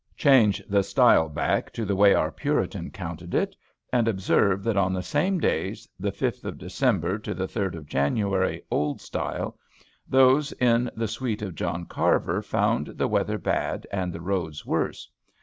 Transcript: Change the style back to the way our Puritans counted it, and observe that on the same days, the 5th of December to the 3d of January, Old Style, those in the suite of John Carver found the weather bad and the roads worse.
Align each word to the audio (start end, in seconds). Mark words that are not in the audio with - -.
Change 0.17 0.63
the 0.67 0.81
style 0.81 1.29
back 1.29 1.71
to 1.73 1.85
the 1.85 1.95
way 1.95 2.15
our 2.15 2.31
Puritans 2.31 2.89
counted 2.91 3.35
it, 3.35 3.55
and 3.93 4.07
observe 4.07 4.63
that 4.63 4.75
on 4.75 4.93
the 4.93 5.03
same 5.03 5.39
days, 5.39 5.87
the 5.99 6.11
5th 6.11 6.43
of 6.43 6.57
December 6.57 7.19
to 7.19 7.35
the 7.35 7.45
3d 7.45 7.75
of 7.75 7.85
January, 7.85 8.63
Old 8.71 8.99
Style, 8.99 9.59
those 10.07 10.53
in 10.53 10.89
the 10.95 11.07
suite 11.07 11.43
of 11.43 11.53
John 11.53 11.85
Carver 11.85 12.41
found 12.41 12.87
the 12.97 13.07
weather 13.07 13.37
bad 13.37 13.85
and 13.91 14.11
the 14.11 14.21
roads 14.21 14.65
worse. 14.65 15.07